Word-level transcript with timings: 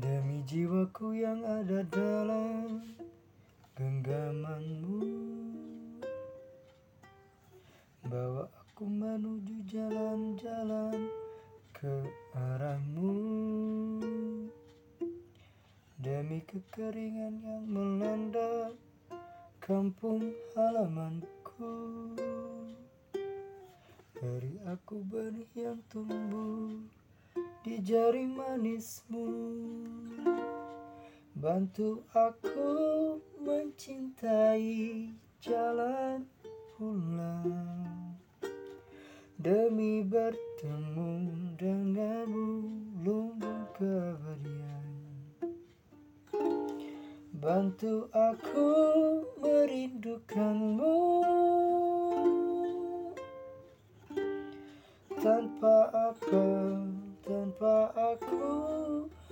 Demi 0.00 0.40
jiwaku 0.48 1.12
yang 1.12 1.44
ada 1.44 1.84
dalam 1.92 2.80
genggamanmu. 3.76 5.04
Bawa 8.08 8.48
aku 8.48 8.88
menuju 8.88 9.60
jalan-jalan 9.68 11.04
ke 11.76 12.00
arahmu. 12.32 13.12
Demi 16.00 16.48
kekeringan 16.48 17.44
yang 17.44 17.64
melanda 17.68 18.72
kampung 19.60 20.32
halamanku. 20.56 21.76
Beri 24.16 24.64
aku 24.64 25.04
benih 25.04 25.52
yang 25.52 25.84
tumbuh 25.92 26.88
di 27.60 27.76
jari 27.84 28.24
manismu. 28.24 29.28
Bantu 31.36 32.04
aku 32.12 32.68
mencintai 33.40 35.08
jalan 35.40 36.24
pulang. 36.76 37.80
Demi 39.40 40.04
bertemu 40.04 41.32
denganmu 41.56 42.48
lumbung 43.00 43.64
keabadian 43.72 44.84
Bantu 47.40 48.12
aku 48.12 48.68
merindukanmu 49.40 50.96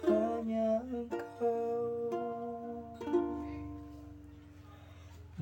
hanya 0.04 0.82
engkau. 0.88 1.84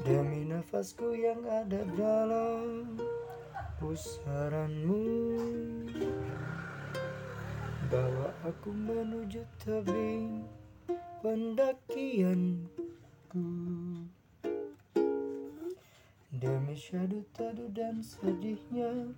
Demi 0.00 0.46
nafasku 0.46 1.16
yang 1.16 1.42
ada 1.46 1.82
dalam 1.98 2.94
pusaranmu 3.82 5.02
Bawa 7.86 8.34
aku 8.42 8.74
menuju 8.74 9.46
tebing 9.62 10.42
pendakianku. 11.22 12.66
Demi 16.34 16.74
syadu 16.74 17.22
tadu 17.30 17.70
dan 17.70 18.02
sedihnya 18.02 19.14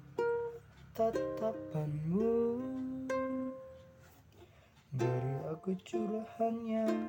tatapanmu 0.92 2.77
Beri 4.98 5.34
aku 5.46 5.78
curahannya 5.86 7.06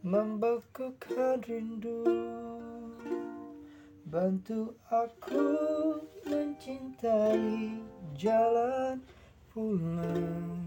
membekukan 0.00 1.44
rindu. 1.44 2.08
Bantu 4.08 4.72
aku 4.88 5.44
mencintai 6.24 7.76
jalan 8.16 9.04
pulang. 9.52 10.64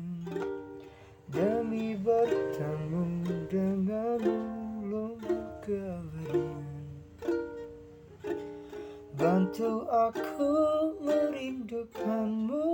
Demi 1.33 1.97
bertemu 1.97 3.07
denganmu 3.49 5.17
keabadian 5.65 6.61
Bantu 9.15 9.85
aku 9.87 10.53
merindukanmu 10.99 12.69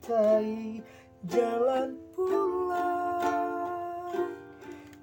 mencintai 0.00 0.80
jalan 1.28 1.92
pulang 2.16 2.80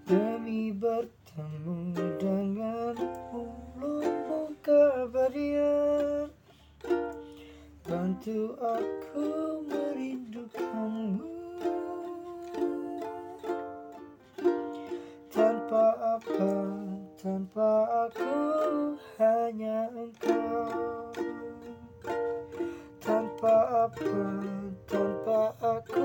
Demi 0.09 0.74
bertemu 0.74 1.94
denganmu 2.18 3.46
lumbung 3.78 4.57
keabadian 4.66 6.34
Bantu 7.86 8.57
aku 8.57 9.62
merindukanmu 9.69 10.56
apa 23.88 25.56
à 25.64 25.80
aku 25.80 26.03